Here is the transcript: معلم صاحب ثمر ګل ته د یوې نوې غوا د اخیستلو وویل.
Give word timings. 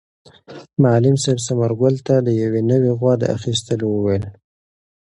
معلم 0.83 1.15
صاحب 1.23 1.37
ثمر 1.47 1.71
ګل 1.81 1.95
ته 2.05 2.15
د 2.25 2.29
یوې 2.41 2.61
نوې 2.71 2.91
غوا 2.99 3.13
د 3.19 3.23
اخیستلو 3.37 3.85
وویل. 3.91 4.23